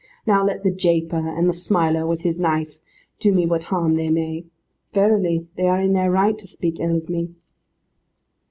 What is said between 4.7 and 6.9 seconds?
Verily they are in their right to speak